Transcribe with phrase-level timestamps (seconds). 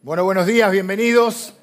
[0.00, 1.54] Bueno, buenos días, bienvenidos.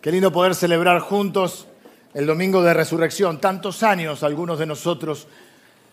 [0.00, 1.66] Qué lindo poder celebrar juntos
[2.14, 3.40] el Domingo de Resurrección.
[3.40, 5.26] Tantos años, algunos de nosotros,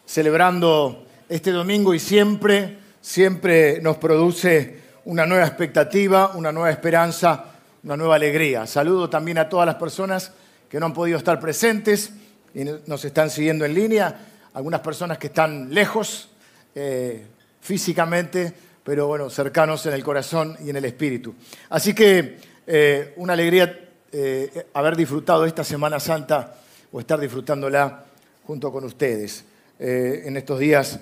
[0.06, 7.46] celebrando este domingo y siempre, siempre nos produce una nueva expectativa, una nueva esperanza,
[7.84, 8.68] una nueva alegría.
[8.68, 10.34] Saludo también a todas las personas
[10.70, 12.14] que no han podido estar presentes
[12.54, 14.20] y nos están siguiendo en línea,
[14.54, 16.30] algunas personas que están lejos
[16.76, 17.26] eh,
[17.60, 21.36] físicamente pero bueno, cercanos en el corazón y en el espíritu.
[21.70, 26.56] Así que eh, una alegría eh, haber disfrutado esta Semana Santa
[26.92, 28.06] o estar disfrutándola
[28.48, 29.46] junto con ustedes.
[29.78, 31.00] Eh, en estos días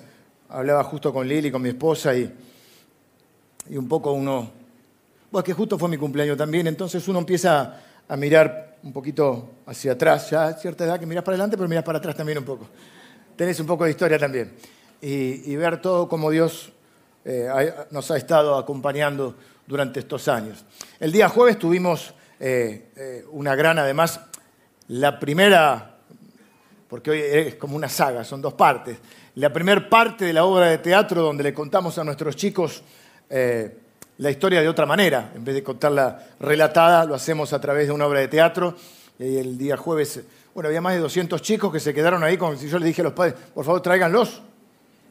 [0.50, 2.30] hablaba justo con Lili, con mi esposa, y,
[3.70, 4.50] y un poco uno,
[5.30, 9.92] bueno, que justo fue mi cumpleaños también, entonces uno empieza a mirar un poquito hacia
[9.92, 12.44] atrás, ya a cierta edad que miras para adelante, pero miras para atrás también un
[12.44, 12.68] poco.
[13.34, 14.52] Tenés un poco de historia también.
[15.00, 16.72] Y ver todo como Dios
[17.24, 19.34] eh, nos ha estado acompañando
[19.66, 20.64] durante estos años.
[20.98, 24.20] El día jueves tuvimos eh, eh, una gran, además,
[24.88, 25.98] la primera,
[26.88, 28.98] porque hoy es como una saga, son dos partes,
[29.34, 32.82] la primera parte de la obra de teatro donde le contamos a nuestros chicos
[33.28, 37.92] la historia de otra manera, en vez de contarla relatada, lo hacemos a través de
[37.92, 38.74] una obra de teatro.
[39.18, 40.22] Y el día jueves,
[40.54, 43.04] bueno, había más de 200 chicos que se quedaron ahí, si yo les dije a
[43.04, 44.40] los padres, por favor tráiganlos,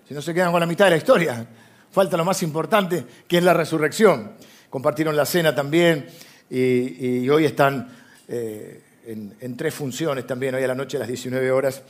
[0.08, 1.48] si no se quedan con la mitad de la historia
[1.92, 4.34] falta lo más importante, que es la resurrección.
[4.70, 6.08] Compartieron la cena también
[6.50, 7.90] y, hoy están
[8.28, 11.82] eh, en, tres funciones también, hoy a la noche a las 19 horas,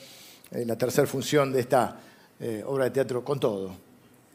[0.51, 1.99] eh, la tercera función de esta
[2.39, 3.75] eh, obra de teatro con todo.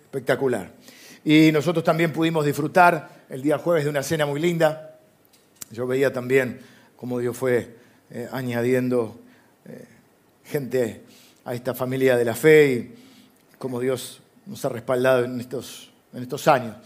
[0.04, 0.72] Espectacular.
[1.24, 4.98] Y nosotros también pudimos disfrutar el día jueves de una cena muy linda.
[5.70, 6.60] Yo veía también
[6.96, 7.76] cómo Dios fue
[8.30, 9.18] añadiendo
[10.44, 11.02] gente
[11.44, 12.94] a esta familia de la fe y
[13.58, 16.76] cómo Dios nos ha respaldado en estos, en estos años.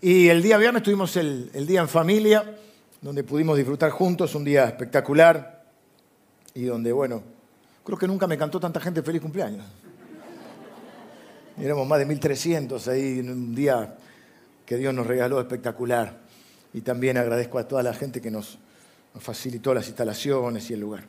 [0.00, 2.56] Y el día viernes tuvimos el, el día en familia,
[3.00, 5.64] donde pudimos disfrutar juntos, un día espectacular
[6.54, 7.22] y donde, bueno,
[7.84, 9.64] creo que nunca me cantó tanta gente feliz cumpleaños.
[11.58, 13.96] Éramos más de 1.300 ahí en un día
[14.64, 16.18] que Dios nos regaló espectacular.
[16.72, 18.58] Y también agradezco a toda la gente que nos
[19.20, 21.04] facilitó las instalaciones y el lugar.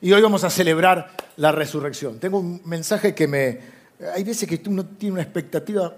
[0.00, 2.18] Y hoy vamos a celebrar la resurrección.
[2.18, 3.58] Tengo un mensaje que me,
[4.14, 5.94] hay veces que uno tiene una expectativa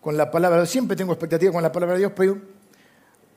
[0.00, 0.70] con la palabra, Dios.
[0.70, 2.38] siempre tengo expectativa con la palabra de Dios, pero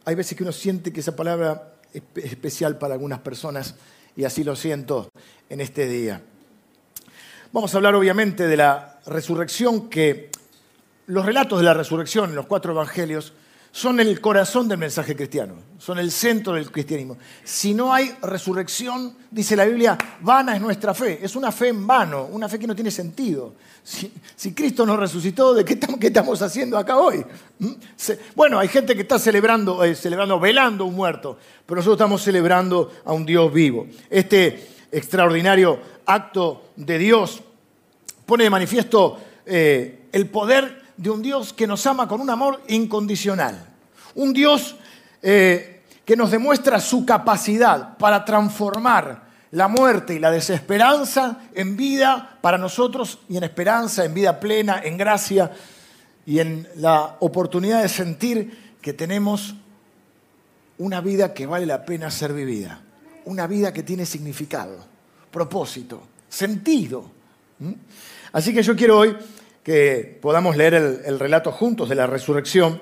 [0.05, 3.75] hay veces que uno siente que esa palabra es especial para algunas personas
[4.15, 5.11] y así lo siento
[5.49, 6.21] en este día.
[7.51, 10.29] Vamos a hablar obviamente de la resurrección, que
[11.07, 13.33] los relatos de la resurrección en los cuatro evangelios
[13.71, 17.17] son el corazón del mensaje cristiano, son el centro del cristianismo.
[17.43, 21.19] Si no hay resurrección, dice la Biblia, vana es nuestra fe.
[21.21, 23.53] Es una fe en vano, una fe que no tiene sentido.
[23.83, 27.23] Si, Cristo nos resucitó, ¿de qué, estamos haciendo acá hoy?
[27.59, 27.71] ¿Mm?
[28.35, 32.91] Bueno, hay gente que está celebrando, eh, celebrando, velando un muerto, pero nosotros estamos celebrando
[33.05, 33.87] a un Dios vivo.
[34.09, 37.41] Este extraordinario acto de Dios
[38.25, 42.61] pone de manifiesto eh, el poder de un Dios que nos ama con un amor
[42.67, 43.57] incondicional.
[44.15, 44.75] Un Dios
[45.21, 52.37] eh, que nos demuestra su capacidad para transformar la muerte y la desesperanza en vida
[52.41, 55.51] para nosotros y en esperanza, en vida plena, en gracia
[56.25, 59.55] y en la oportunidad de sentir que tenemos
[60.79, 62.81] una vida que vale la pena ser vivida,
[63.23, 64.75] una vida que tiene significado,
[65.31, 67.09] propósito, sentido.
[67.59, 67.71] ¿Mm?
[68.33, 69.15] Así que yo quiero hoy
[69.69, 72.81] que podamos leer el, relato juntos de la resurrección.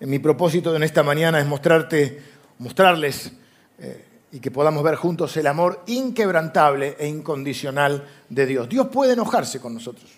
[0.00, 2.22] Mi propósito en esta mañana es mostrarte,
[2.56, 3.32] mostrarles
[3.78, 8.66] eh, y que podamos ver juntos el amor inquebrantable e incondicional de Dios.
[8.66, 10.10] Dios puede enojarse con nosotros.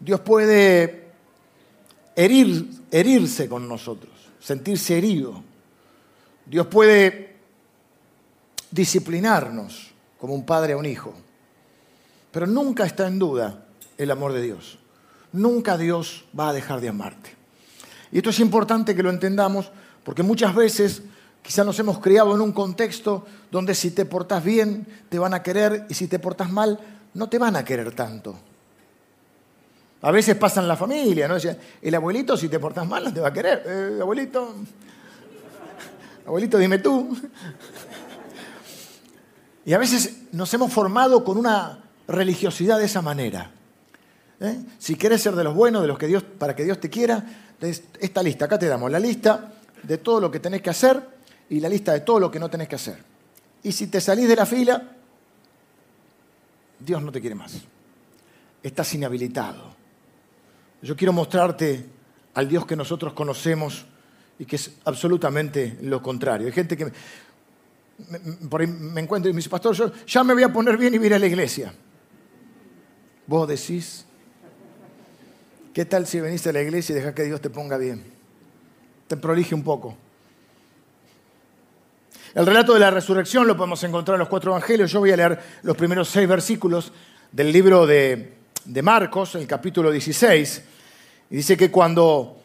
[0.00, 1.10] Dios puede
[2.16, 4.10] herir, herirse con nosotros,
[4.40, 5.40] sentirse herido.
[6.44, 7.36] Dios puede
[8.72, 11.14] disciplinarnos como un padre a un hijo.
[12.32, 13.66] Pero nunca está en duda
[13.98, 14.78] el amor de Dios.
[15.32, 17.36] Nunca Dios va a dejar de amarte.
[18.10, 19.70] Y esto es importante que lo entendamos
[20.04, 21.02] porque muchas veces
[21.42, 25.42] quizás nos hemos criado en un contexto donde si te portas bien te van a
[25.42, 26.80] querer y si te portas mal
[27.12, 28.38] no te van a querer tanto.
[30.00, 31.34] A veces pasa en la familia, ¿no?
[31.82, 33.64] El abuelito si te portas mal no te va a querer.
[33.66, 34.54] Eh, abuelito,
[36.24, 37.16] abuelito dime tú.
[39.66, 43.50] Y a veces nos hemos formado con una religiosidad de esa manera.
[44.40, 44.60] ¿Eh?
[44.78, 47.24] Si quieres ser de los buenos, de los que Dios, para que Dios te quiera,
[47.60, 49.52] esta lista, acá te damos la lista
[49.82, 51.02] de todo lo que tenés que hacer
[51.50, 52.98] y la lista de todo lo que no tenés que hacer.
[53.62, 54.82] Y si te salís de la fila,
[56.78, 57.54] Dios no te quiere más.
[58.62, 59.76] Estás inhabilitado.
[60.82, 61.84] Yo quiero mostrarte
[62.34, 63.84] al Dios que nosotros conocemos
[64.38, 66.46] y que es absolutamente lo contrario.
[66.46, 70.52] Hay gente que me, me encuentro y me dice, pastor, yo ya me voy a
[70.52, 71.74] poner bien y voy a ir a la iglesia.
[73.26, 74.06] Vos decís,
[75.78, 78.02] ¿qué tal si veniste a la iglesia y dejas que Dios te ponga bien?
[79.06, 79.96] Te prolige un poco.
[82.34, 84.90] El relato de la resurrección lo podemos encontrar en los cuatro evangelios.
[84.90, 86.92] Yo voy a leer los primeros seis versículos
[87.30, 90.64] del libro de, de Marcos, el capítulo 16.
[91.30, 92.38] Y dice que cuando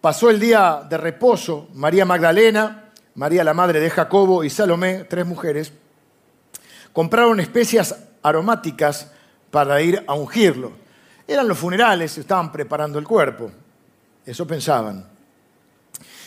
[0.00, 5.24] pasó el día de reposo, María Magdalena, María la madre de Jacobo y Salomé, tres
[5.24, 5.72] mujeres,
[6.92, 9.12] compraron especias aromáticas
[9.52, 10.82] para ir a ungirlo.
[11.26, 13.50] Eran los funerales, estaban preparando el cuerpo.
[14.24, 15.06] Eso pensaban.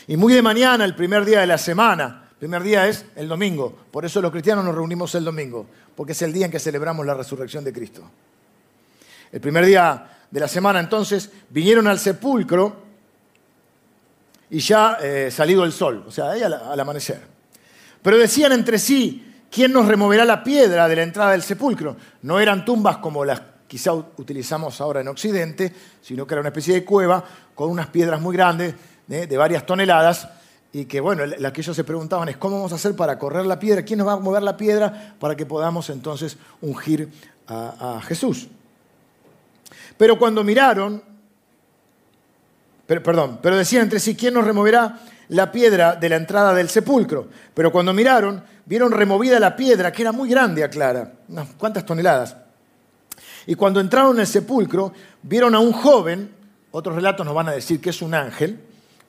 [0.07, 3.75] Y muy de mañana, el primer día de la semana, primer día es el domingo.
[3.91, 5.65] Por eso los cristianos nos reunimos el domingo,
[5.95, 8.03] porque es el día en que celebramos la resurrección de Cristo.
[9.31, 12.83] El primer día de la semana entonces vinieron al sepulcro
[14.49, 17.21] y ya eh, salido el sol, o sea, ahí al amanecer.
[18.01, 21.97] Pero decían entre sí, ¿quién nos removerá la piedra de la entrada del sepulcro?
[22.21, 26.73] No eran tumbas como las quizá utilizamos ahora en Occidente, sino que era una especie
[26.73, 27.23] de cueva
[27.53, 28.75] con unas piedras muy grandes,
[29.09, 29.27] ¿eh?
[29.27, 30.27] de varias toneladas,
[30.75, 33.45] y que, bueno, la que ellos se preguntaban es, ¿cómo vamos a hacer para correr
[33.45, 33.83] la piedra?
[33.83, 37.09] ¿Quién nos va a mover la piedra para que podamos entonces ungir
[37.47, 38.49] a, Jesús?
[39.95, 41.01] Pero cuando miraron,
[42.85, 47.29] perdón, pero decían entre sí, ¿quién nos removerá la piedra de la entrada del sepulcro?
[47.53, 52.35] Pero cuando miraron, vieron removida la piedra, que era muy grande, aclara, unas cuantas toneladas.
[53.47, 54.93] Y cuando entraron en el sepulcro,
[55.23, 56.31] vieron a un joven,
[56.71, 58.59] otros relatos nos van a decir que es un ángel,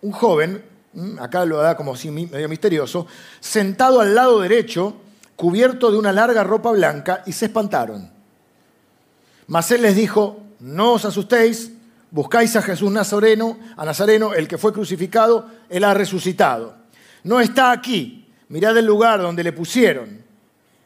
[0.03, 0.63] un joven
[0.97, 3.07] Mm, acá lo da como así medio misterioso,
[3.39, 4.97] sentado al lado derecho,
[5.37, 8.11] cubierto de una larga ropa blanca, y se espantaron.
[9.47, 11.71] Mas él les dijo, no os asustéis,
[12.11, 16.75] buscáis a Jesús Nazareno, a Nazareno, el que fue crucificado, él ha resucitado.
[17.25, 20.23] No está aquí, mirad el lugar donde le pusieron,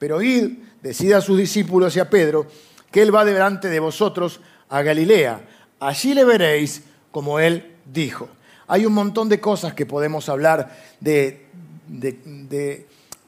[0.01, 2.49] pero id, decida a sus discípulos y a Pedro,
[2.91, 5.41] que él va delante de vosotros a Galilea.
[5.81, 8.29] Allí le veréis como él dijo.
[8.69, 10.71] Hay un montón de cosas que podemos hablar
[11.01, 11.47] de,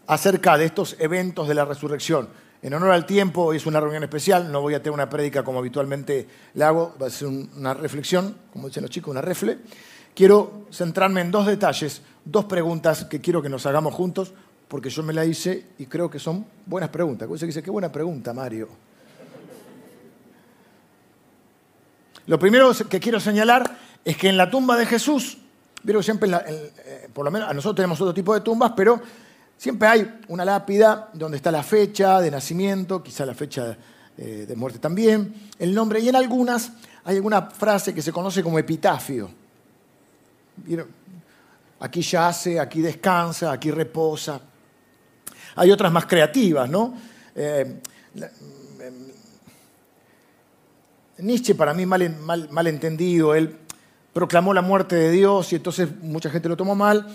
[0.06, 2.29] acerca de estos eventos de la resurrección.
[2.62, 5.59] En honor al tiempo, es una reunión especial, no voy a tener una prédica como
[5.59, 9.58] habitualmente la hago, va a ser una reflexión, como dicen los chicos, una refle.
[10.15, 14.32] Quiero centrarme en dos detalles, dos preguntas que quiero que nos hagamos juntos,
[14.69, 17.29] porque yo me la hice y creo que son buenas preguntas.
[17.29, 18.69] Usted dice, qué buena pregunta, Mario.
[22.26, 25.38] Lo primero que quiero señalar es que en la tumba de Jesús,
[25.82, 29.00] vieron siempre, eh, por lo menos nosotros tenemos otro tipo de tumbas, pero
[29.56, 33.76] siempre hay una lápida donde está la fecha de nacimiento, quizá la fecha
[34.16, 36.72] eh, de muerte también, el nombre, y en algunas
[37.04, 39.30] hay alguna frase que se conoce como epitafio.
[41.80, 44.40] Aquí yace, aquí descansa, aquí reposa.
[45.56, 46.94] Hay otras más creativas, ¿no?
[47.34, 47.80] Eh,
[51.22, 53.56] Nietzsche, para mí mal, mal, entendido, él
[54.12, 57.06] proclamó la muerte de Dios y entonces mucha gente lo tomó mal.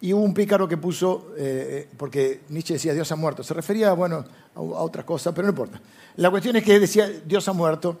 [0.00, 3.92] Y hubo un pícaro que puso, eh, porque Nietzsche decía Dios ha muerto, se refería
[3.92, 4.24] bueno,
[4.54, 5.80] a, otra cosa, pero no importa.
[6.16, 8.00] La cuestión es que decía Dios ha muerto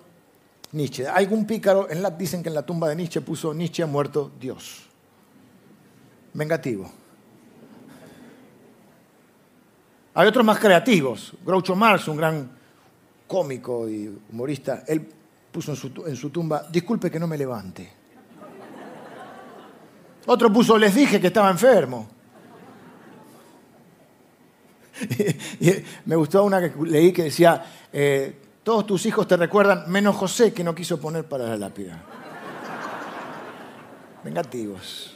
[0.72, 1.06] Nietzsche.
[1.30, 4.32] Un pícaro, en la, dicen que en la tumba de Nietzsche puso Nietzsche ha muerto
[4.40, 4.82] Dios.
[6.34, 6.90] Vengativo.
[10.14, 11.32] Hay otros más creativos.
[11.46, 12.50] Groucho Marx, un gran
[13.28, 15.06] cómico y humorista, él
[15.52, 15.72] puso
[16.06, 17.92] en su, tumba, disculpe que no me levante.
[20.26, 22.08] Otro puso, les dije que estaba enfermo.
[26.06, 30.52] me gustó una que leí que decía, eh, todos tus hijos te recuerdan, menos José
[30.54, 32.02] que no quiso poner para la lápida.
[34.24, 35.14] Vengativos.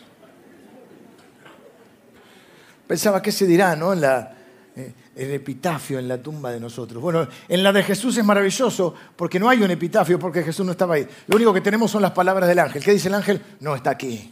[2.86, 3.94] Pensaba, ¿qué se dirá no?
[3.94, 4.36] la,
[4.76, 7.02] el epitafio en la tumba de nosotros.
[7.02, 10.73] Bueno, en la de Jesús es maravilloso porque no hay un epitafio porque Jesús no
[10.73, 11.06] estaba ahí.
[11.26, 12.85] Lo único que tenemos son las palabras del ángel.
[12.85, 13.40] ¿Qué dice el ángel?
[13.61, 14.30] No está aquí.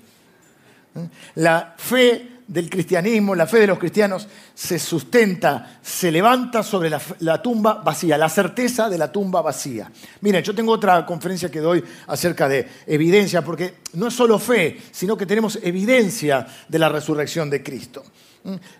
[1.36, 7.42] La fe del cristianismo, la fe de los cristianos se sustenta, se levanta sobre la,
[7.42, 9.90] tumba vacía, la certeza de la tumba vacía.
[10.20, 14.78] Miren, yo tengo otra conferencia que doy acerca de evidencia, porque no es solo fe,
[14.92, 18.04] sino que tenemos evidencia de la resurrección de Cristo.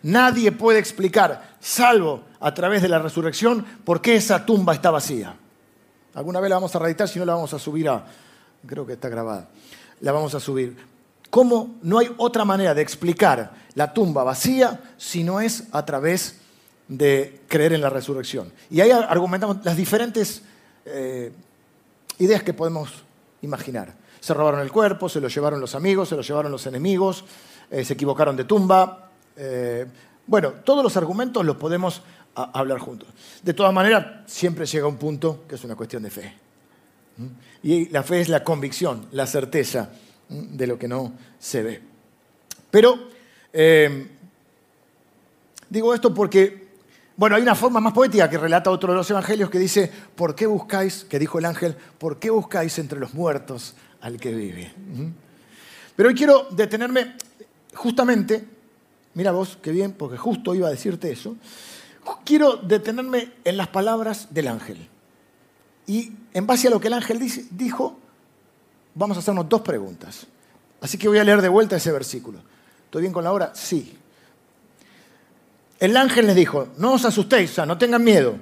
[0.03, 5.37] Nadie puede explicar, salvo a través de la resurrección, por qué esa tumba está vacía.
[6.15, 8.05] Alguna vez la vamos a reeditar, si no la vamos a subir a...
[8.67, 9.49] Creo que está grabada.
[10.01, 10.77] La vamos a subir.
[11.31, 16.41] ¿Cómo no hay otra manera de explicar la tumba vacía si no es a través
[16.87, 18.53] de creer en la resurrección?
[18.71, 20.43] Y ahí argumentamos las diferentes
[20.85, 21.33] eh,
[22.19, 22.91] ideas que podemos
[23.43, 23.95] imaginar.
[24.21, 27.25] Se robaron el cuerpo, se lo llevaron los amigos, se lo llevaron los enemigos,
[27.71, 29.04] eh, se equivocaron de tumba.
[29.37, 29.87] Eh,
[30.27, 32.03] bueno, todos los argumentos los podemos
[32.35, 33.09] hablar juntos.
[33.43, 36.35] De todas maneras, siempre llega un punto que es una cuestión de fe.
[37.63, 39.91] Y la fe es la convicción, la certeza
[40.29, 41.83] de lo que no se ve.
[42.71, 43.09] Pero
[43.53, 44.09] eh,
[45.69, 46.69] digo esto porque,
[47.17, 50.35] bueno, hay una forma más poética que relata otro de los evangelios que dice, ¿por
[50.35, 54.73] qué buscáis, que dijo el ángel, ¿por qué buscáis entre los muertos al que vive?
[55.95, 57.15] Pero hoy quiero detenerme
[57.75, 58.45] justamente,
[59.15, 61.37] mira vos, qué bien, porque justo iba a decirte eso,
[62.25, 64.89] quiero detenerme en las palabras del ángel.
[65.87, 67.99] Y en base a lo que el ángel dijo,
[68.95, 70.27] vamos a hacernos dos preguntas.
[70.81, 72.41] Así que voy a leer de vuelta ese versículo.
[72.85, 73.53] ¿Estoy bien con la hora?
[73.55, 73.99] Sí.
[75.79, 78.37] El ángel les dijo, no os asustéis, o sea, no tengan miedo.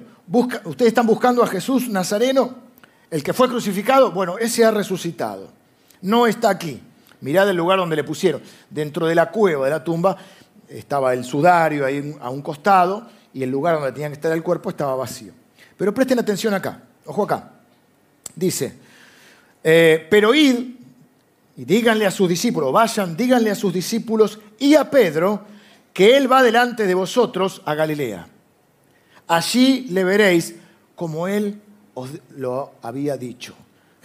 [0.65, 2.55] ustedes están buscando a Jesús Nazareno,
[3.09, 4.11] el que fue crucificado.
[4.11, 5.49] Bueno, ese ha resucitado.
[6.01, 6.81] No está aquí.
[7.21, 8.41] Mirad el lugar donde le pusieron.
[8.69, 10.17] Dentro de la cueva de la tumba
[10.79, 14.43] estaba el sudario ahí a un costado y el lugar donde tenía que estar el
[14.43, 15.33] cuerpo estaba vacío.
[15.77, 16.81] Pero presten atención acá.
[17.05, 17.51] Ojo acá.
[18.35, 18.73] Dice,
[19.63, 20.55] eh, pero id
[21.55, 25.45] y díganle a sus discípulos, vayan, díganle a sus discípulos y a Pedro
[25.93, 28.27] que él va delante de vosotros a Galilea.
[29.27, 30.55] Allí le veréis
[30.95, 31.61] como él
[31.93, 33.53] os lo había dicho.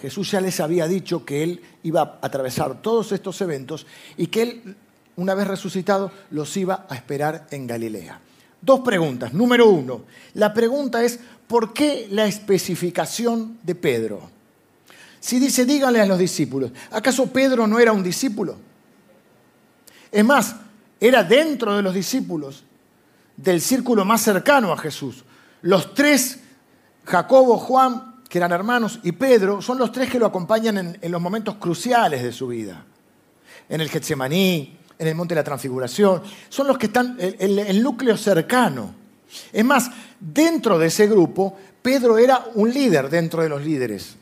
[0.00, 4.42] Jesús ya les había dicho que él iba a atravesar todos estos eventos y que
[4.42, 4.76] él,
[5.18, 8.20] una vez resucitado, los iba a esperar en Galilea.
[8.60, 9.34] Dos preguntas.
[9.34, 10.02] Número uno,
[10.34, 14.30] la pregunta es, ¿por qué la especificación de Pedro?
[15.18, 18.56] Si dice, díganle a los discípulos, ¿acaso Pedro no era un discípulo?
[20.12, 20.54] Es más,
[21.00, 22.62] era dentro de los discípulos,
[23.36, 25.24] del círculo más cercano a Jesús.
[25.62, 26.38] Los tres,
[27.04, 31.20] Jacobo, Juan, que eran hermanos, y Pedro, son los tres que lo acompañan en, los
[31.20, 32.84] momentos cruciales de su vida.
[33.68, 36.22] En el Getsemaní, en el Monte de la Transfiguración.
[36.48, 38.94] Son los que están, en el núcleo cercano.
[39.52, 44.16] Es más, dentro de ese grupo, Pedro era un líder dentro de los líderes.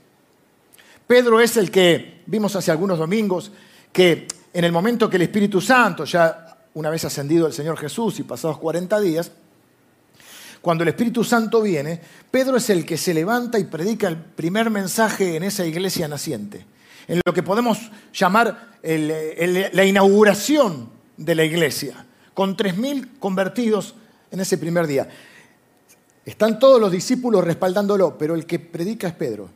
[1.07, 3.53] Pedro es el que vimos hace algunos domingos,
[3.93, 8.19] que en el momento que el Espíritu Santo, ya una vez ascendido el Señor Jesús
[8.19, 9.31] y pasados 40 días,
[10.61, 14.69] cuando el Espíritu Santo viene, Pedro es el que se levanta y predica el primer
[14.69, 16.67] mensaje en esa iglesia naciente,
[17.09, 23.95] en lo que podemos llamar la inauguración de la iglesia, con 3.000 convertidos
[24.31, 25.09] en ese primer día.
[26.25, 29.49] Están todos los discípulos respaldándolo, pero el que predica es Pedro.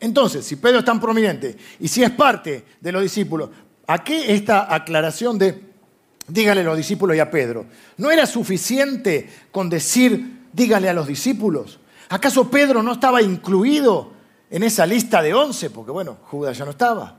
[0.00, 3.50] Entonces, si Pedro es tan prominente y si es parte de los discípulos,
[3.86, 5.62] ¿a qué esta aclaración de
[6.26, 7.66] dígale a los discípulos y a Pedro?
[7.96, 11.78] ¿No era suficiente con decir dígale a los discípulos?
[12.08, 14.12] ¿Acaso Pedro no estaba incluido
[14.54, 15.68] en esa lista de once?
[15.68, 17.16] Porque bueno, Judas ya no estaba.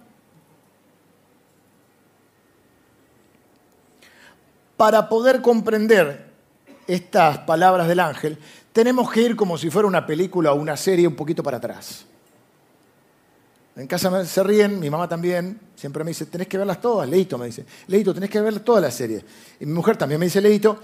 [4.77, 6.31] Para poder comprender
[6.87, 8.37] estas palabras del ángel,
[8.71, 12.05] tenemos que ir como si fuera una película o una serie un poquito para atrás.
[13.75, 17.37] En casa se ríen, mi mamá también, siempre me dice, tenés que verlas todas, Leito
[17.37, 19.25] me dice, Leito, tenés que ver todas las series.
[19.59, 20.79] Y mi mujer también me dice Leito,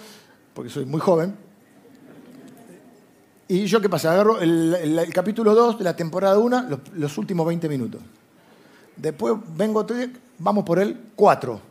[0.53, 1.50] porque soy muy joven.
[3.51, 4.13] Y yo, ¿qué pasa?
[4.13, 7.99] Agarro el, capítulo 2 de la temporada 1, los, últimos 20 minutos.
[8.95, 9.85] Después vengo,
[10.39, 11.61] vamos por el 4.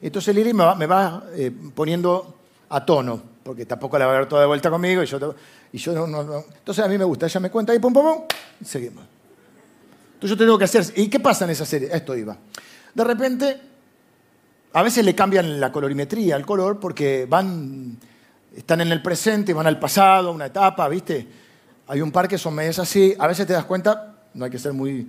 [0.00, 2.38] Entonces Lili me va, me va eh, poniendo
[2.70, 5.34] a tono, porque tampoco la va a ver toda de vuelta conmigo y yo,
[5.70, 8.22] y yo Entonces a mí me gusta, ella me cuenta y pum, pum, pum,
[8.64, 9.04] seguimos.
[10.14, 10.82] Entonces yo tengo que hacer...
[10.96, 11.90] ¿Y qué pasa en esa serie?
[11.92, 12.38] Esto iba.
[12.94, 13.60] De repente,
[14.72, 17.98] a veces le cambian la colorimetría, el color, porque van,
[18.56, 21.28] están en el presente, van al pasado, una etapa, ¿viste?
[21.88, 23.14] Hay un par que son medias así.
[23.18, 25.06] A veces te das cuenta, no hay que ser muy,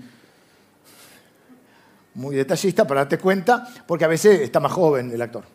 [2.16, 5.46] muy detallista para darte cuenta, porque a veces está más joven el actor.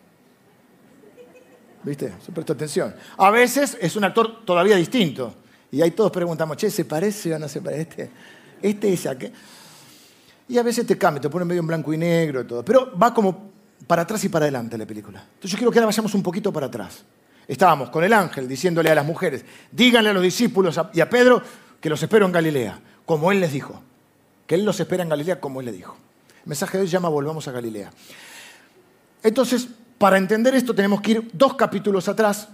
[1.83, 2.15] ¿Viste?
[2.25, 2.95] Se presta atención.
[3.19, 5.35] A veces es un actor todavía distinto.
[5.71, 7.83] Y ahí todos preguntamos, che, ¿se parece o no se parece?
[7.83, 8.11] Este,
[8.63, 9.33] este es aquel.
[10.49, 12.65] Y a veces te cambia, te pone medio en blanco y negro y todo.
[12.65, 13.51] Pero va como
[13.87, 15.21] para atrás y para adelante la película.
[15.35, 17.05] Entonces yo quiero que ahora vayamos un poquito para atrás.
[17.53, 21.43] Estábamos con el ángel diciéndole a las mujeres, díganle a los discípulos y a Pedro
[21.83, 23.79] que los espero en Galilea, como él les dijo.
[24.47, 25.95] Que él los espera en Galilea como él le dijo.
[26.45, 27.93] El mensaje de hoy llama Volvamos a Galilea.
[29.23, 29.69] Entonces,
[29.99, 32.49] para entender esto tenemos que ir dos capítulos atrás.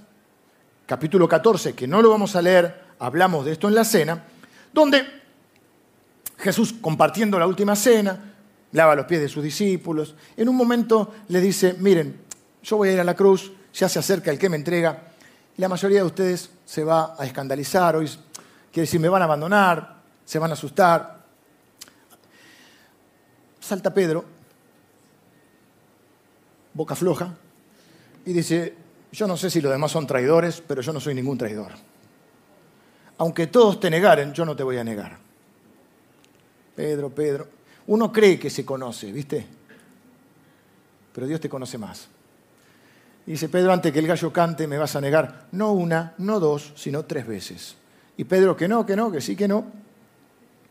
[0.85, 4.25] Capítulo 14, que no lo vamos a leer, hablamos de esto en la cena,
[4.73, 5.07] donde
[6.39, 8.35] Jesús compartiendo la última cena,
[8.73, 10.17] lava los pies de sus discípulos.
[10.37, 12.17] En un momento le dice, miren,
[12.65, 15.03] yo voy a ir a la cruz, ya se acerca el que me entrega,
[15.57, 18.07] la mayoría de ustedes se va a escandalizar, hoy
[18.73, 21.19] quiere decir, me van a abandonar, se van a asustar.
[23.61, 24.25] salta Pedro,
[26.75, 27.35] boca floja,
[28.25, 28.75] y dice,
[29.11, 31.73] yo no sé si los demás son traidores, pero yo no soy ningún traidor.
[33.19, 35.19] Aunque todos te negaren, yo no te voy a negar.
[36.77, 37.49] Pedro, Pedro,
[37.89, 39.45] uno cree que se conoce, ¿viste?
[41.13, 42.09] Pero Dios te conoce más.
[43.29, 46.73] Dice, Pedro, antes que el gallo cante, me vas a negar no una, no dos,
[46.77, 47.77] sino tres veces.
[48.17, 49.67] Y Pedro, que no, que no, que sí, que no,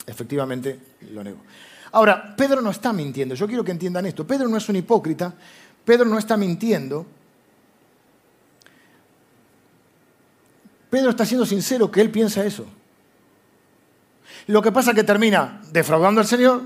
[0.07, 0.79] efectivamente
[1.11, 1.37] lo negó.
[1.91, 4.25] Ahora, Pedro no está mintiendo, yo quiero que entiendan esto.
[4.25, 5.35] Pedro no es un hipócrita,
[5.85, 7.05] Pedro no está mintiendo.
[10.89, 12.65] Pedro está siendo sincero que él piensa eso.
[14.47, 16.63] Lo que pasa es que termina defraudando al Señor,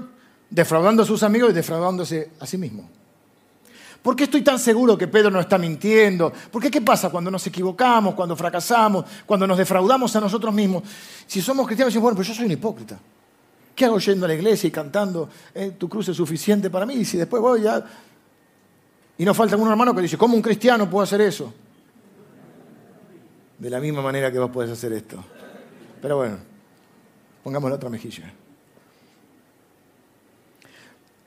[0.50, 2.90] defraudando a sus amigos y defraudándose a sí mismo.
[4.02, 6.34] ¿Por qué estoy tan seguro que Pedro no está mintiendo?
[6.52, 10.84] ¿Por qué qué pasa cuando nos equivocamos, cuando fracasamos, cuando nos defraudamos a nosotros mismos?
[11.28, 13.00] Si somos cristianos, decimos, bueno, pero yo soy un hipócrita.
[13.76, 16.96] ¿Qué hago yendo a la iglesia y cantando eh, tu cruz es suficiente para mí?
[16.96, 17.84] Y si después voy ya...
[19.18, 21.54] Y nos falta un hermano que dice, ¿cómo un cristiano puede hacer eso?
[23.60, 25.24] De la misma manera que vos podés hacer esto.
[26.02, 26.38] Pero bueno,
[27.44, 28.34] pongamos la otra mejilla.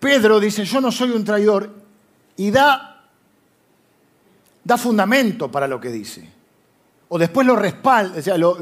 [0.00, 1.83] Pedro dice, yo no soy un traidor
[2.36, 3.04] y da,
[4.62, 6.28] da fundamento para lo que dice.
[7.08, 8.58] O después lo respalda, o sea, lo,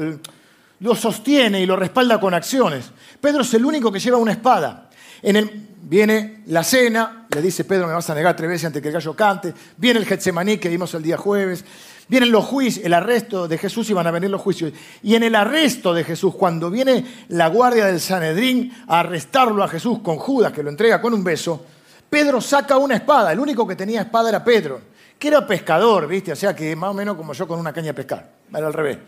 [0.79, 2.91] lo sostiene y lo respalda con acciones.
[3.19, 4.89] Pedro es el único que lleva una espada.
[5.21, 8.87] En viene la cena, le dice Pedro, me vas a negar tres veces antes que
[8.89, 9.53] el gallo cante.
[9.77, 11.63] Viene el Getsemaní que vimos el día jueves.
[12.07, 14.73] Vienen los juicios, el arresto de Jesús y van a venir los juicios.
[15.01, 19.67] Y en el arresto de Jesús, cuando viene la guardia del Sanedrín a arrestarlo a
[19.67, 21.65] Jesús con Judas, que lo entrega con un beso,
[22.13, 23.31] Pedro saca una espada.
[23.31, 24.79] El único que tenía espada era Pedro,
[25.17, 26.31] que era pescador, ¿viste?
[26.31, 28.29] O sea que más o menos como yo con una caña de pescar.
[28.55, 28.99] Era al revés.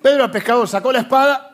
[0.00, 1.50] Pedro el pescador sacó la espada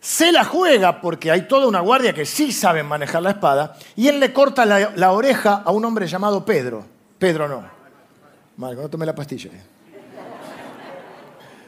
[0.00, 4.08] se la juega porque hay toda una guardia que sí saben manejar la espada y
[4.08, 6.82] él le corta la, oreja a un hombre llamado Pedro.
[7.18, 7.62] Pedro no.
[8.56, 9.50] Malco, no tomé la pastilla.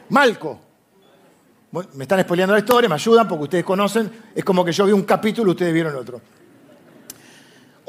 [0.09, 0.59] Malco.
[1.93, 4.11] Me están expoliando la historia, me ayudan porque ustedes conocen.
[4.33, 6.19] Es como que yo vi un capítulo y ustedes vieron otro.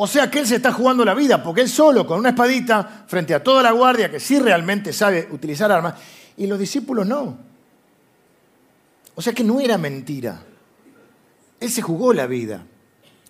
[0.02, 3.04] O sea que él se está jugando la vida porque él solo, con una espadita,
[3.06, 5.94] frente a toda la guardia que sí realmente sabe utilizar armas,
[6.36, 7.38] y los discípulos no.
[9.14, 10.42] O sea que no era mentira.
[11.60, 12.66] Él se jugó la vida.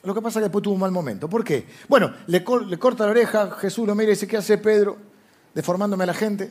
[0.02, 1.28] Lo que pasa es que después tuvo un mal momento.
[1.28, 1.66] ¿Por qué?
[1.88, 4.96] Bueno, le, corta la oreja, Jesús lo mira y dice, ¿qué hace Pedro?
[5.52, 6.50] Deformándome a la gente.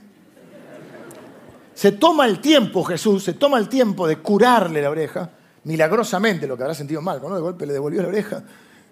[1.74, 5.32] Se toma el tiempo, Jesús, se toma el tiempo de curarle la oreja,
[5.64, 7.34] milagrosamente, lo que habrá sentido mal, ¿no?
[7.34, 8.44] De golpe le devolvió la oreja,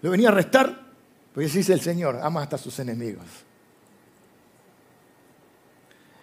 [0.02, 0.89] lo venía a arrestar,
[1.34, 3.26] porque así dice el Señor, ama hasta sus enemigos.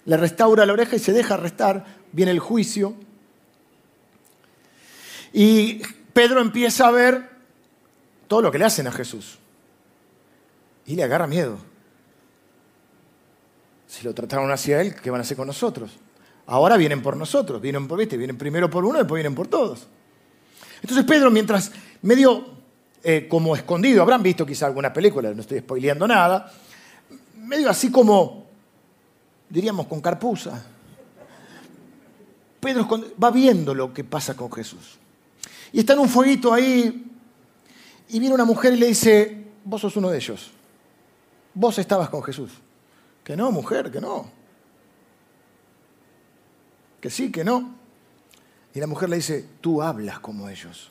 [0.05, 2.95] Le restaura la oreja y se deja arrestar, viene el juicio,
[5.33, 7.29] y Pedro empieza a ver
[8.27, 9.39] todo lo que le hacen a Jesús.
[10.87, 11.59] Y le agarra miedo.
[13.87, 15.99] Si lo trataron hacia él, ¿qué van a hacer con nosotros?
[16.47, 18.17] Ahora vienen por nosotros, vienen por, ¿viste?
[18.17, 19.87] Vienen primero por uno, después vienen por todos.
[20.81, 22.56] Entonces Pedro, mientras medio
[23.09, 26.53] eh, como escondido, habrán visto quizá alguna película, no estoy spoileando nada,
[27.37, 28.49] medio así como,
[29.49, 30.61] diríamos, con carpuza.
[32.59, 32.89] Pedro
[33.23, 34.99] va viendo lo que pasa con Jesús.
[35.73, 37.07] Y está en un fueguito ahí
[38.09, 40.51] y viene una mujer y le dice, vos sos uno de ellos.
[41.55, 42.51] Vos estabas con Jesús.
[43.23, 44.29] Que no, mujer, que no.
[47.01, 47.73] Que sí, que no.
[48.75, 50.91] Y la mujer le dice, tú hablas como ellos.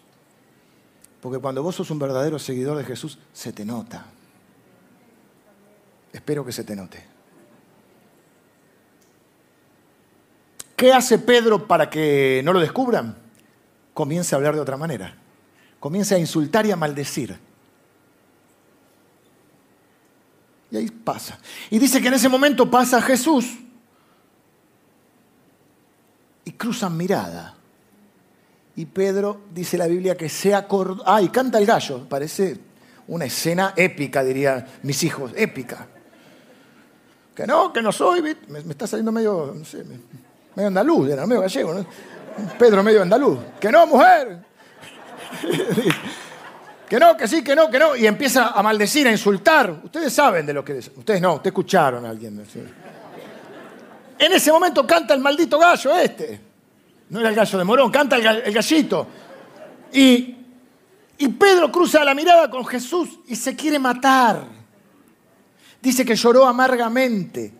[1.25, 4.05] Porque cuando vos sos un verdadero seguidor de Jesús, se te nota.
[6.13, 7.03] Espero que se te note.
[10.75, 13.17] ¿Qué hace Pedro para que no lo descubran?
[13.95, 15.17] comienza a hablar de otra manera.
[15.79, 17.35] Comienza a insultar y a maldecir.
[20.69, 21.39] Y ahí pasa.
[21.71, 23.47] Y dice que en ese momento pasa Jesús
[26.43, 27.55] y cruzan mirada.
[28.77, 31.03] Y Pedro dice la Biblia que se acordó.
[31.05, 32.07] Ah, canta el gallo.
[32.09, 32.57] Parece
[33.07, 35.87] una escena épica, dirían mis hijos, épica.
[37.33, 39.83] Que no, que no soy, me, está saliendo medio, no sé,
[40.55, 41.73] medio andaluz, era medio gallego.
[41.73, 41.85] ¿no?
[42.57, 43.39] Pedro medio andaluz.
[43.59, 44.39] Que no, mujer.
[46.89, 47.95] que no, que sí, que no, que no.
[47.95, 49.81] Y empieza a maldecir, a insultar.
[49.83, 50.73] Ustedes saben de lo que...
[50.73, 52.73] Ustedes no, ustedes escucharon a alguien decir.
[54.17, 56.54] En ese momento canta el maldito gallo este.
[57.09, 59.07] No era el gallo de Morón, canta el, gallito.
[59.93, 60.35] Y,
[61.39, 64.45] Pedro cruza la mirada con Jesús y se quiere matar.
[65.81, 67.53] Dice que lloró amargamente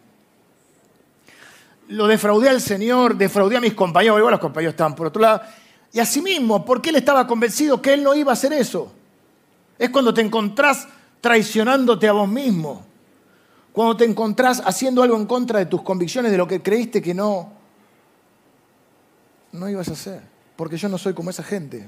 [1.87, 5.41] lo defraudé al Señor, defraudé a mis compañeros, igual los compañeros estaban por otro lado.
[5.93, 8.91] Y asimismo, porque él estaba convencido que él no iba a hacer eso.
[9.77, 10.87] Es cuando te encontrás
[11.21, 12.83] traicionándote a vos mismo.
[13.71, 17.13] Cuando te encontrás haciendo algo en contra de tus convicciones, de lo que creíste que
[17.13, 17.51] no,
[19.55, 20.21] no ibas a hacer.
[20.55, 21.87] Porque yo no soy como esa gente.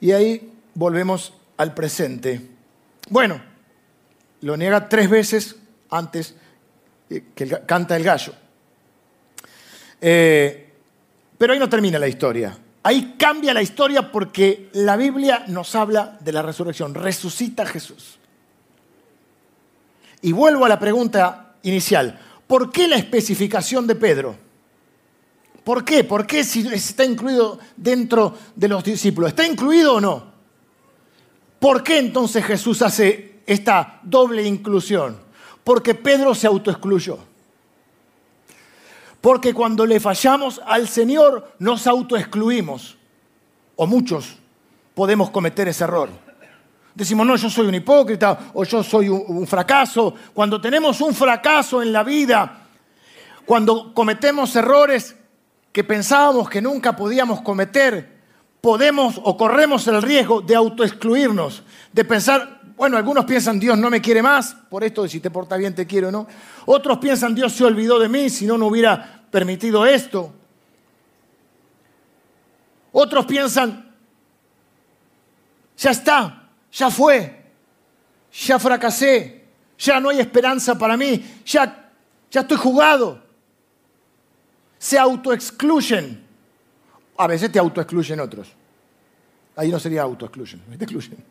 [0.00, 2.40] Y ahí volvemos al presente.
[3.08, 3.40] Bueno,
[4.40, 5.56] lo niega tres veces
[5.90, 6.34] antes
[7.08, 8.34] que canta el gallo.
[10.00, 10.72] Eh,
[11.38, 12.58] pero ahí no termina la historia.
[12.82, 16.94] Ahí cambia la historia porque la Biblia nos habla de la resurrección.
[16.94, 18.18] Resucita Jesús.
[20.22, 22.18] Y vuelvo a la pregunta inicial.
[22.46, 24.36] ¿Por qué la especificación de Pedro?
[25.64, 26.04] ¿Por qué?
[26.04, 29.30] ¿Por qué si está incluido dentro de los discípulos?
[29.30, 30.32] ¿Está incluido o no?
[31.58, 35.18] ¿Por qué entonces Jesús hace esta doble inclusión?
[35.62, 37.18] Porque Pedro se autoexcluyó.
[39.20, 42.96] Porque cuando le fallamos al Señor nos autoexcluimos.
[43.76, 44.36] O muchos
[44.94, 46.10] podemos cometer ese error.
[46.94, 50.14] Decimos, no, yo soy un hipócrita o yo soy un, fracaso.
[50.34, 52.66] Cuando tenemos un fracaso en la vida,
[53.46, 55.16] cuando cometemos errores
[55.72, 58.20] que pensábamos que nunca podíamos cometer,
[58.60, 64.02] podemos o corremos el riesgo de autoexcluirnos, de pensar, bueno, algunos piensan Dios no me
[64.02, 66.26] quiere más, por esto de si te porta bien te quiero o no.
[66.66, 70.32] Otros piensan Dios se olvidó de mí, si no, no hubiera permitido esto.
[72.92, 73.90] Otros piensan,
[75.78, 76.41] ya está,
[76.72, 77.44] ya fue,
[78.32, 79.44] ya fracasé,
[79.78, 81.90] ya no hay esperanza para mí, ya,
[82.30, 83.22] ya estoy jugado.
[84.78, 86.24] Se autoexcluyen.
[87.18, 88.48] A veces te autoexcluyen otros.
[89.54, 91.22] Ahí no sería autoexcluyen, te excluyen.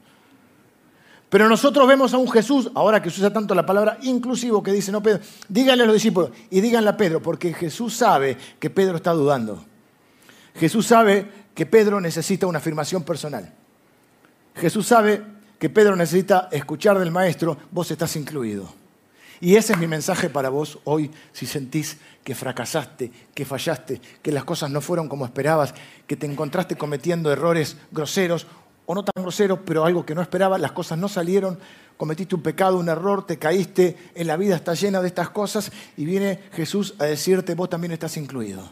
[1.29, 4.71] Pero nosotros vemos a un Jesús, ahora que se usa tanto la palabra inclusivo, que
[4.73, 8.69] dice, no, Pedro, díganle a los discípulos y díganle a Pedro, porque Jesús sabe que
[8.69, 9.63] Pedro está dudando.
[10.55, 11.25] Jesús sabe
[11.55, 13.53] que Pedro necesita una afirmación personal.
[14.55, 15.23] Jesús sabe
[15.59, 18.73] que Pedro necesita escuchar del Maestro, vos estás incluido.
[19.39, 24.31] Y ese es mi mensaje para vos hoy, si sentís que fracasaste, que fallaste, que
[24.31, 25.73] las cosas no fueron como esperabas,
[26.05, 28.45] que te encontraste cometiendo errores groseros
[28.85, 31.57] o no tan grosero, pero algo que no esperaba, las cosas no salieron,
[31.97, 35.71] cometiste un pecado, un error, te caíste, en la vida está llena de estas cosas
[35.97, 38.69] y viene Jesús a decirte, vos también estás incluido.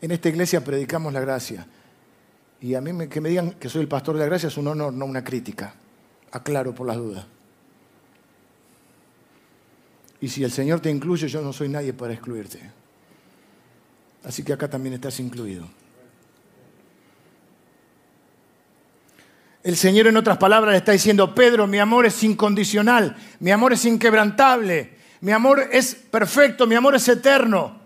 [0.00, 1.66] En esta iglesia predicamos la gracia.
[2.64, 4.66] Y a mí que me digan que soy el pastor de la gracia es un
[4.66, 5.74] honor, no una crítica.
[6.32, 7.26] Aclaro por las dudas.
[10.22, 12.58] Y si el Señor te incluye, yo no soy nadie para excluirte.
[14.24, 15.68] Así que acá también estás incluido.
[19.62, 23.74] El Señor en otras palabras le está diciendo, Pedro, mi amor es incondicional, mi amor
[23.74, 27.78] es inquebrantable, mi amor es perfecto, mi amor es eterno.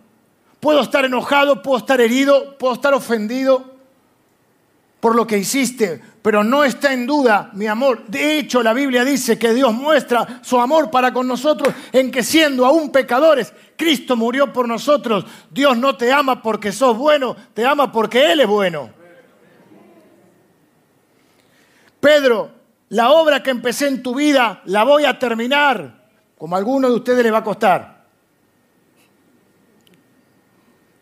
[0.61, 3.78] Puedo estar enojado, puedo estar herido, puedo estar ofendido
[5.01, 8.05] por lo que hiciste, pero no está en duda mi amor.
[8.07, 12.25] De hecho, la Biblia dice que Dios muestra su amor para con nosotros en que
[12.25, 15.25] siendo aún pecadores, Cristo murió por nosotros.
[15.51, 18.91] Dios no te ama porque sos bueno, te ama porque Él es bueno.
[22.01, 22.51] Pedro,
[22.91, 26.95] la obra que empecé en tu vida la voy a terminar, como a alguno de
[26.97, 28.05] ustedes les va a costar.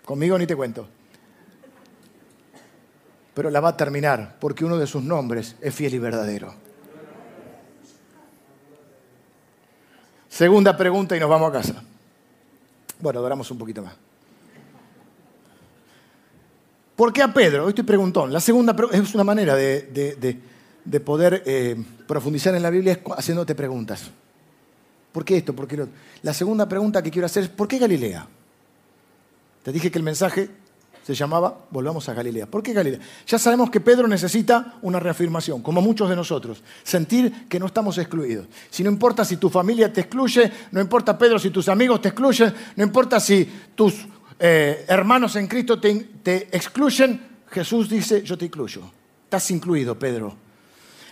[0.05, 0.96] Conmigo ni te cuento.
[3.37, 6.55] Pero la va a terminar porque uno de sus nombres es fiel y verdadero.
[10.29, 11.85] Segunda pregunta y nos vamos a casa.
[12.99, 13.95] Bueno, adoramos un poquito más.
[16.97, 17.65] ¿Por qué a Pedro?
[17.65, 18.33] Hoy estoy preguntón.
[18.33, 20.41] La segunda es una manera de
[20.87, 24.09] de poder eh, profundizar en la Biblia es haciéndote preguntas.
[25.13, 25.55] ¿Por qué esto?
[25.55, 25.89] ¿Por qué lo
[26.23, 28.27] La segunda pregunta que quiero hacer es, ¿por qué Galilea?
[29.65, 30.49] Te dije que el mensaje
[31.07, 32.47] se llamaba Volvamos a Galilea.
[32.47, 32.99] ¿Por qué Galilea?
[33.29, 37.97] Ya sabemos que Pedro necesita una reafirmación, como muchos de nosotros, sentir que no estamos
[37.99, 38.49] excluidos.
[38.71, 42.09] Si no importa si tu familia te excluye, no importa Pedro si tus amigos te
[42.09, 44.05] excluyen, no importa si tus
[44.41, 47.21] eh, hermanos en Cristo te, te excluyen,
[47.53, 48.83] Jesús dice, yo te incluyo.
[49.23, 50.46] Estás incluido, Pedro.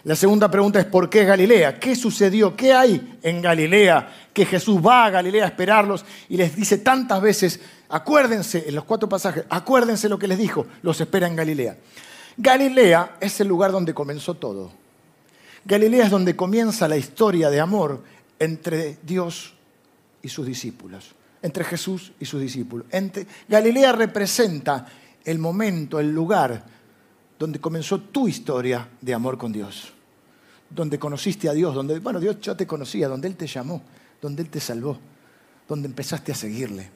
[0.05, 1.81] La segunda pregunta es ¿por qué Galilea?
[1.81, 2.55] ¿Qué sucedió?
[2.55, 4.29] ¿Qué hay en Galilea?
[4.35, 8.85] Que Jesús va a Galilea a esperarlos y les dice tantas veces, acuérdense en los
[8.85, 11.79] cuatro pasajes, acuérdense lo que les dijo, los espera en Galilea.
[12.37, 14.73] Galilea es el lugar donde comenzó todo.
[15.65, 18.05] Galilea es donde comienza la historia de amor
[18.39, 19.55] entre Dios
[20.23, 22.87] y sus discípulos, entre Jesús y sus discípulos.
[23.49, 24.87] Galilea representa
[25.25, 26.63] el momento, el lugar
[27.39, 29.95] donde comenzó tu historia de amor con Dios
[30.75, 33.83] donde conociste a Dios, donde, bueno, Dios ya te conocía, donde Él te llamó,
[34.21, 34.99] donde Él te salvó,
[35.69, 36.91] donde empezaste a seguirle.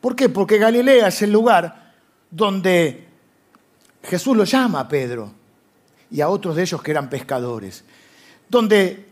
[0.00, 0.28] ¿Por qué?
[0.28, 1.94] Porque Galilea es el lugar
[2.30, 3.08] donde
[4.04, 5.32] Jesús lo llama a Pedro
[6.10, 7.84] y a otros de ellos que eran pescadores.
[8.48, 9.08] Donde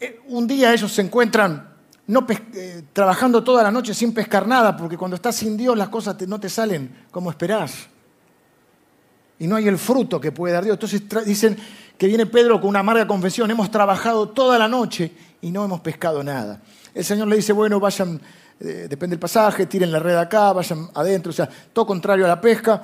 [0.00, 4.74] eh, un día ellos se encuentran no eh, trabajando toda la noche sin pescar nada,
[4.76, 7.88] porque cuando estás sin Dios las cosas no te salen como esperás.
[9.38, 10.74] Y no hay el fruto que puede dar Dios.
[10.74, 11.56] Entonces dicen
[11.96, 15.80] que viene Pedro con una amarga confesión, hemos trabajado toda la noche y no hemos
[15.80, 16.60] pescado nada.
[16.94, 18.20] El Señor le dice, bueno, vayan,
[18.60, 22.28] eh, depende del pasaje, tiren la red acá, vayan adentro, o sea, todo contrario a
[22.28, 22.82] la pesca.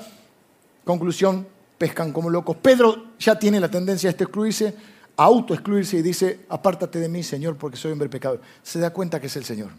[0.85, 1.47] Conclusión,
[1.79, 2.57] pescan como locos.
[2.57, 4.75] Pedro ya tiene la tendencia a esto excluirse,
[5.17, 8.40] a autoexcluirse y dice, apártate de mí, Señor, porque soy hombre pecador.
[8.62, 9.71] Se da cuenta que es el Señor.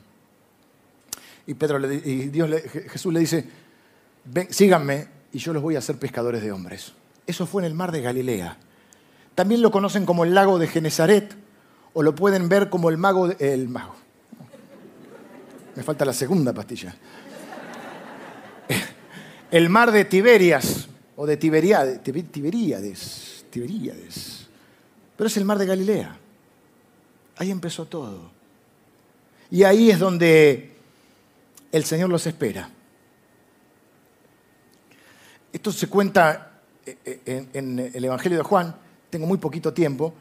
[1.47, 2.31] Y, Pedro y
[2.89, 3.47] Jesús le dice,
[4.49, 6.93] síganme y yo los voy a hacer pescadores de hombres.
[7.27, 8.55] Eso fue en el mar de Galilea.
[9.35, 11.35] También lo conocen como el lago de Genezaret
[11.93, 13.97] o lo pueden ver como el mago, el mago.
[15.75, 16.95] Me falta la segunda pastilla.
[19.51, 24.47] El mar de Tiberias o de Tiberíades, Tiberíades, Tiberíades.
[25.17, 26.17] Pero es el mar de Galilea.
[27.35, 28.31] Ahí empezó todo.
[29.51, 30.75] Y ahí es donde
[31.73, 32.69] el Señor los espera.
[35.55, 36.51] Esto se cuenta
[36.85, 38.75] eh, eh, en el Evangelio de Juan,
[39.09, 40.13] tengo muy poquito tiempo.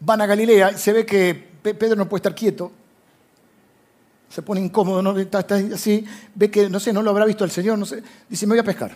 [0.00, 2.70] Van a Galilea, se ve que Pedro no puede estar quieto,
[4.28, 7.78] se pone incómodo, está, así, ve que, no sé, no lo habrá visto el Señor,
[7.78, 8.94] no sé, dice, me voy a pescar.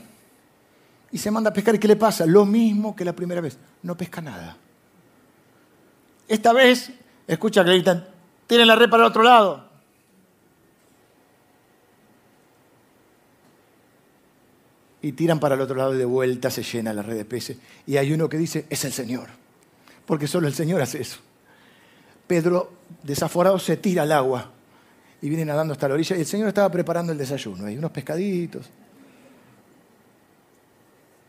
[1.13, 2.27] Y se manda a pescar, ¿y qué le pasa?
[2.27, 4.59] Lo mismo que la primera vez, no pesca nada.
[6.29, 6.93] Esta vez,
[7.27, 8.07] escucha que gritan,
[8.47, 9.72] tienen la red para el otro lado.
[15.03, 17.59] Y tiran para el otro lado y de vuelta se llena la red de peces.
[17.87, 19.29] Y hay uno que dice, es el Señor,
[20.07, 21.19] porque solo el Señor hace eso.
[22.27, 24.53] Pedro, desaforado, se tira al agua
[25.21, 27.67] y viene nadando hasta la orilla y el Señor estaba preparando el desayuno.
[27.67, 28.71] Hay unos pescaditos,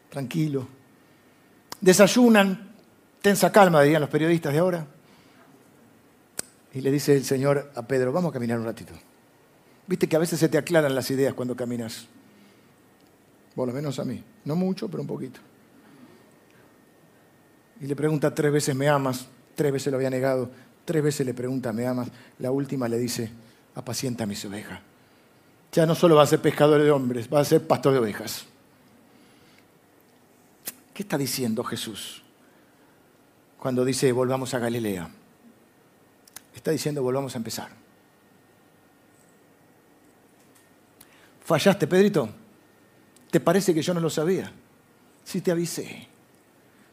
[0.09, 0.67] tranquilo.
[1.81, 2.73] Desayunan,
[3.21, 4.87] tensa calma, dirían los periodistas de ahora.
[6.73, 8.93] Y le dice el Señor a Pedro, vamos a caminar un ratito.
[9.87, 12.07] Viste que a veces se te aclaran las ideas cuando caminas.
[13.55, 14.23] Por lo menos a mí.
[14.45, 15.39] No mucho, pero un poquito.
[17.81, 19.27] Y le pregunta tres veces, ¿me amas?
[19.55, 20.49] Tres veces lo había negado.
[20.85, 22.09] Tres veces le pregunta, ¿me amas?
[22.39, 23.31] La última le dice,
[23.75, 24.79] apacienta mis ovejas.
[25.71, 28.45] Ya no solo va a ser pescador de hombres, va a ser pastor de ovejas.
[30.93, 32.21] ¿Qué está diciendo Jesús
[33.57, 35.09] cuando dice volvamos a Galilea?
[36.55, 37.69] Está diciendo volvamos a empezar.
[41.43, 42.29] ¿Fallaste, Pedrito?
[43.33, 44.51] ¿Te parece que yo no lo sabía?
[45.23, 46.07] Sí te avisé.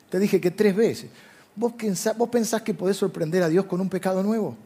[0.09, 1.11] Te dije que tres veces.
[1.55, 4.57] ¿Vos pensás, ¿Vos pensás que podés sorprender a Dios con un pecado nuevo?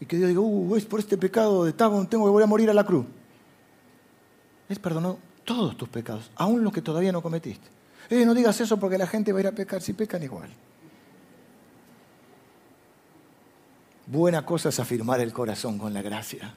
[0.00, 2.46] Y que Dios diga, uh, es por este pecado de Tabón, tengo que volver a
[2.46, 3.04] morir a la cruz.
[4.70, 7.68] Él perdonó todos tus pecados, aún los que todavía no cometiste.
[8.08, 10.48] Eh, no digas eso porque la gente va a ir a pecar si pecan igual.
[14.06, 16.54] Buena cosa es afirmar el corazón con la gracia.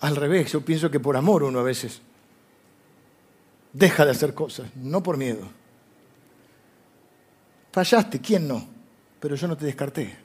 [0.00, 2.00] Al revés, yo pienso que por amor uno a veces
[3.72, 5.48] deja de hacer cosas, no por miedo.
[7.72, 8.66] Fallaste, ¿quién no?
[9.20, 10.16] Pero yo no te descarté.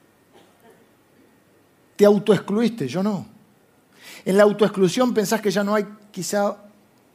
[1.95, 3.25] Te autoexcluiste, yo no.
[4.25, 6.57] En la autoexclusión pensás que ya no hay quizá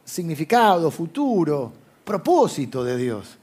[0.03, 3.37] significado, futuro, propósito de Dios.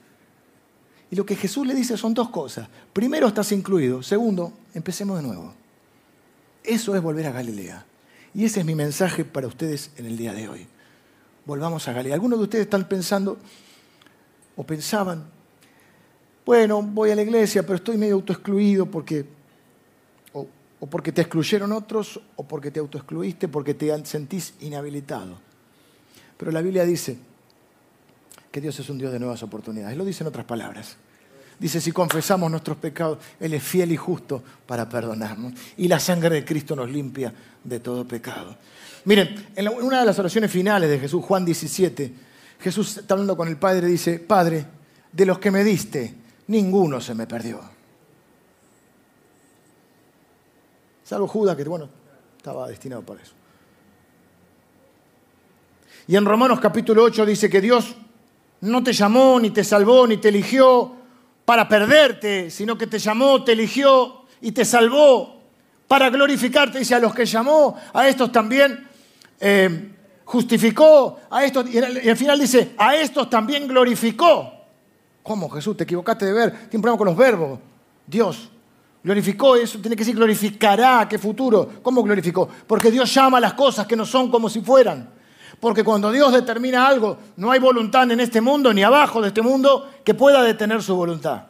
[1.10, 2.68] Y lo que Jesús le dice son dos cosas.
[2.92, 4.02] Primero, estás incluido.
[4.02, 5.52] Segundo, empecemos de nuevo.
[6.62, 7.84] Eso es volver a Galilea.
[8.34, 10.66] Y ese es mi mensaje para ustedes en el día de hoy.
[11.46, 12.14] Volvamos a Galilea.
[12.14, 13.38] Algunos de ustedes están pensando
[14.56, 15.24] o pensaban,
[16.44, 19.24] bueno, voy a la iglesia, pero estoy medio autoexcluido porque,
[20.32, 20.46] o,
[20.86, 25.38] porque te excluyeron otros, o porque te autoexcluiste, porque te sentís inhabilitado.
[26.36, 27.16] Pero la Biblia dice
[28.50, 29.96] que Dios es un Dios de nuevas oportunidades.
[29.96, 30.96] Lo dice en otras palabras.
[31.64, 35.54] Dice, si confesamos nuestros pecados, Él es fiel y justo para perdonarnos.
[35.78, 37.32] Y la sangre de Cristo nos limpia
[37.64, 38.54] de todo pecado.
[39.06, 42.12] Miren, en una de las oraciones finales de Jesús, Juan 17,
[42.60, 44.66] Jesús está hablando con el Padre dice, Padre,
[45.10, 46.14] de los que me diste,
[46.48, 47.62] ninguno se me perdió.
[51.02, 51.88] Salvo Judas, que bueno,
[52.36, 53.32] estaba destinado para eso.
[56.08, 57.96] Y en Romanos capítulo 8 dice que Dios
[58.60, 61.03] no te llamó, ni te salvó, ni te eligió
[61.44, 65.40] para perderte, sino que te llamó, te eligió y te salvó
[65.86, 66.78] para glorificarte.
[66.78, 68.88] Dice, a los que llamó, a estos también
[69.40, 69.90] eh,
[70.24, 74.52] justificó, a estos, y al final dice, a estos también glorificó.
[75.22, 75.76] ¿Cómo, Jesús?
[75.76, 76.50] Te equivocaste de ver.
[76.50, 77.58] Tiene un problema con los verbos.
[78.06, 78.50] Dios
[79.04, 81.68] Glorificó eso, tiene que decir glorificará, ¿qué futuro?
[81.82, 82.48] ¿Cómo glorificó?
[82.66, 85.10] Porque Dios llama a las cosas que no son como si fueran.
[85.64, 89.40] Porque cuando Dios determina algo, no hay voluntad en este mundo ni abajo de este
[89.40, 91.44] mundo que pueda detener su voluntad.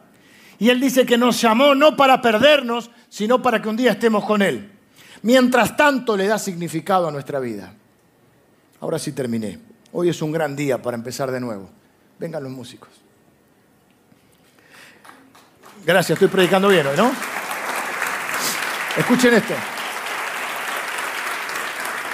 [0.57, 4.23] Y Él dice que nos llamó no para perdernos, sino para que un día estemos
[4.23, 4.71] con Él.
[5.23, 7.73] Mientras tanto le da significado a nuestra vida.
[8.79, 9.59] Ahora sí terminé.
[9.91, 11.69] Hoy es un gran día para empezar de nuevo.
[12.17, 12.87] Vengan los músicos.
[15.85, 17.11] Gracias, estoy predicando bien hoy, ¿no?
[18.97, 19.55] Escuchen esto.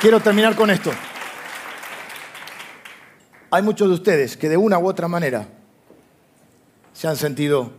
[0.02, 0.92] Quiero terminar con esto.
[3.52, 5.48] Hay muchos de ustedes que de una u otra manera
[6.94, 7.72] se han sentido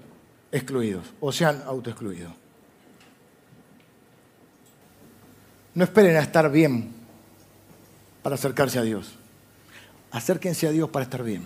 [0.52, 2.34] excluidos o se han autoexcluido.
[5.74, 6.92] No esperen a estar bien
[8.22, 9.14] para acercarse a Dios.
[10.10, 11.42] Acérquense a Dios para estar bien.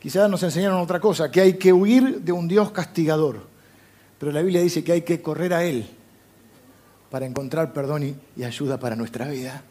[0.00, 3.46] Quizás nos enseñaron otra cosa, que hay que huir de un Dios castigador.
[4.18, 5.88] Pero la Biblia dice que hay que correr a Él
[7.10, 9.62] para encontrar perdón y, ayuda para nuestra vida.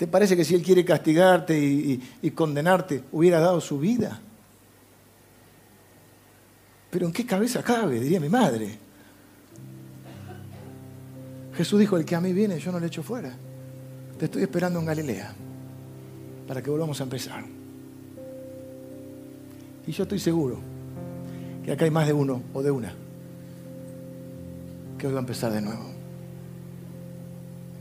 [0.00, 4.18] ¿Te parece que si Él quiere castigarte y, condenarte, hubiera dado su vida?
[6.90, 8.00] Pero ¿en qué cabeza cabe?
[8.00, 8.78] Diría mi madre.
[11.52, 13.36] Jesús dijo, el que a mí viene, yo no le echo fuera.
[14.18, 15.34] Te estoy esperando en Galilea
[16.48, 17.44] para que volvamos a empezar.
[19.86, 20.60] Y yo estoy seguro
[21.62, 22.94] que acá hay más de uno o de una
[24.96, 25.90] que hoy va a empezar de nuevo.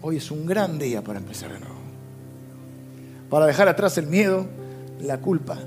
[0.01, 1.79] Hoy es un gran día para empezar de nuevo.
[3.30, 4.46] Para dejar atrás el miedo,
[5.02, 5.58] la culpa,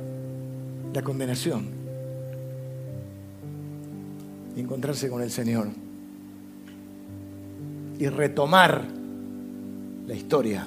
[0.93, 1.67] la condenación
[4.57, 5.69] y encontrarse con el Señor
[7.99, 8.85] y retomar
[10.07, 10.67] la historia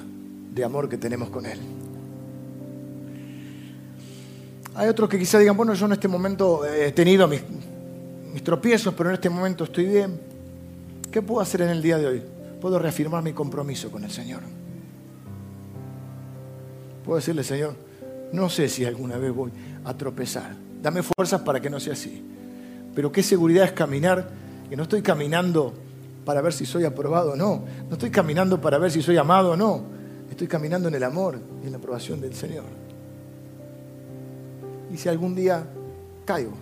[0.54, 1.58] de amor que tenemos con Él.
[4.74, 7.42] Hay otros que quizá digan, bueno, yo en este momento he tenido mis,
[8.42, 10.20] tropiezos, pero en este momento estoy bien.
[11.10, 12.22] ¿Qué puedo hacer en el día de hoy?
[12.60, 14.40] Puedo reafirmar mi compromiso con el Señor.
[17.06, 17.74] Puedo decirle, Señor,
[18.32, 19.52] no sé si alguna vez voy
[19.84, 20.54] a tropezar.
[20.82, 22.22] Dame fuerzas para que no sea así.
[22.94, 24.28] Pero qué seguridad es caminar,
[24.68, 25.72] que no estoy caminando
[26.24, 27.64] para ver si soy aprobado o no.
[27.88, 29.84] No estoy caminando para ver si soy amado o no.
[30.28, 32.64] Estoy caminando en el amor y en la aprobación del Señor
[34.92, 35.66] y si algún día
[36.24, 36.52] caigo,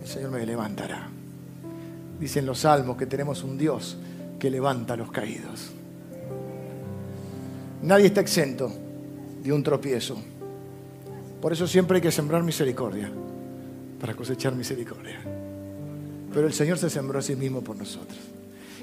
[0.00, 1.08] el Señor me levantará.
[2.20, 3.96] Dicen los salmos que tenemos un Dios
[4.38, 5.72] que levanta a los caídos.
[7.82, 8.72] Nadie está exento
[9.46, 10.16] de un tropiezo.
[11.40, 13.10] Por eso siempre hay que sembrar misericordia
[14.00, 15.20] para cosechar misericordia.
[16.32, 18.18] Pero el Señor se sembró a sí mismo por nosotros.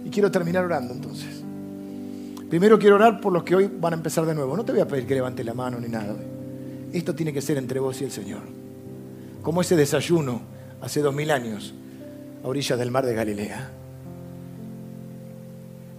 [0.04, 1.44] Y quiero terminar orando entonces.
[2.50, 4.56] Primero quiero orar por los que hoy van a empezar de nuevo.
[4.56, 6.16] No te voy a pedir que levantes la mano ni nada.
[6.92, 8.42] Esto tiene que ser entre vos y el Señor.
[9.42, 10.42] Como ese desayuno
[10.82, 11.74] hace dos mil años
[12.44, 13.72] a orillas del mar de Galilea.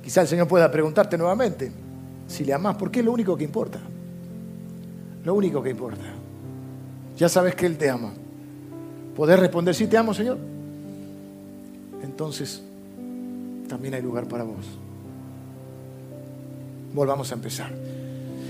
[0.03, 1.73] Quizá el Señor pueda preguntarte nuevamente
[2.27, 3.81] si le amás, porque es lo único que importa.
[5.25, 6.05] Lo único que importa.
[7.17, 8.13] Ya sabes que Él te ama.
[9.17, 10.39] Poder responder, sí te amo, Señor.
[12.03, 12.63] Entonces,
[13.69, 14.65] también hay lugar para vos.
[16.93, 17.71] Volvamos a empezar.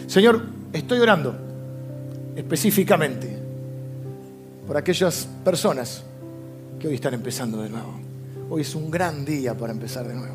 [0.06, 1.34] Señor, estoy orando
[2.36, 3.38] específicamente
[4.66, 6.02] por aquellas personas
[6.80, 7.94] que hoy están empezando de nuevo.
[8.50, 10.34] Hoy es un gran día para empezar de nuevo.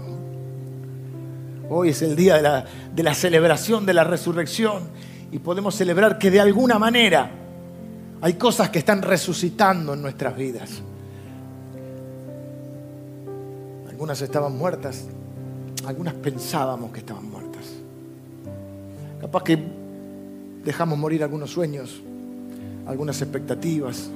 [1.69, 4.83] Hoy es el día de la, de la celebración de la resurrección
[5.31, 7.29] y podemos celebrar que de alguna manera
[8.21, 10.81] hay cosas que están resucitando en nuestras vidas.
[13.89, 15.05] Algunas estaban muertas,
[15.85, 17.65] algunas pensábamos que estaban muertas.
[19.21, 19.59] Capaz que
[20.63, 22.01] dejamos morir algunos sueños,
[22.87, 24.09] algunas expectativas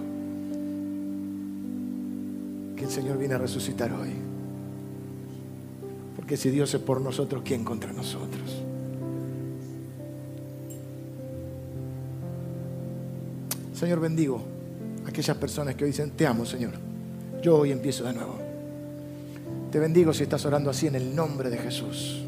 [2.75, 4.11] que el Señor viene a resucitar hoy.
[6.15, 8.63] Porque si Dios es por nosotros, ¿quién contra nosotros?
[13.73, 14.41] Señor, bendigo
[15.05, 16.73] a aquellas personas que hoy dicen, te amo, Señor.
[17.41, 18.37] Yo hoy empiezo de nuevo.
[19.71, 22.23] Te bendigo si estás orando así en el nombre de Jesús.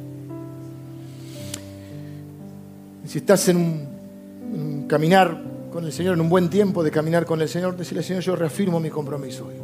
[3.05, 5.39] Si estás en un caminar
[5.72, 8.36] con el Señor, en un buen tiempo de caminar con el Señor, decirle, Señor, yo
[8.36, 9.55] reafirmo mi compromiso hoy.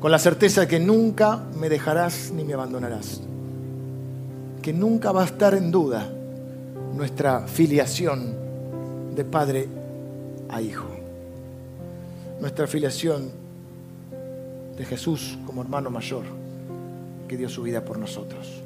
[0.00, 3.20] Con la certeza de que nunca me dejarás ni me abandonarás.
[4.62, 6.10] Que nunca va a estar en duda
[6.94, 8.34] nuestra filiación
[9.14, 9.68] de padre
[10.48, 10.86] a hijo.
[12.40, 13.30] Nuestra filiación
[14.76, 16.24] de Jesús como hermano mayor
[17.28, 18.62] que dio su vida por nosotros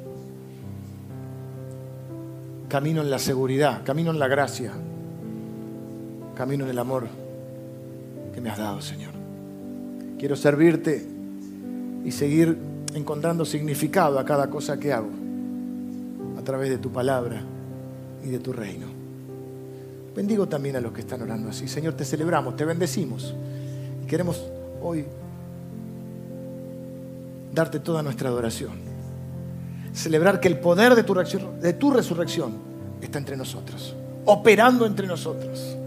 [2.71, 4.71] camino en la seguridad, camino en la gracia,
[6.37, 7.05] camino en el amor
[8.33, 9.11] que me has dado, Señor.
[10.17, 11.05] Quiero servirte
[12.05, 12.57] y seguir
[12.93, 15.09] encontrando significado a cada cosa que hago
[16.39, 17.41] a través de tu palabra
[18.23, 19.00] y de tu reino.
[20.15, 21.67] Bendigo también a los que están orando así.
[21.67, 23.33] Señor, te celebramos, te bendecimos.
[24.03, 24.43] Y queremos
[24.81, 25.05] hoy
[27.53, 28.73] darte toda nuestra adoración.
[29.93, 32.53] Celebrar que el poder de tu, de tu resurrección
[33.01, 33.95] está entre nosotros,
[34.25, 35.77] operando entre nosotros.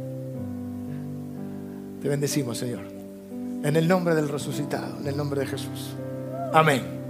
[2.02, 2.82] Te bendecimos, Señor.
[3.62, 5.94] En el nombre del resucitado, en el nombre de Jesús.
[6.52, 7.03] Amén.